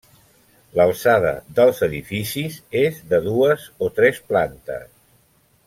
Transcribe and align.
L'alçada 0.79 1.33
dels 1.59 1.81
edificis 1.87 2.57
és 2.81 2.97
de 3.13 3.21
dues 3.29 3.69
o 3.89 3.91
tres 4.01 4.23
plantes. 4.33 4.91